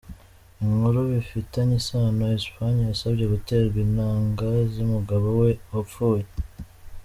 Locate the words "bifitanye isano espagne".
1.11-2.81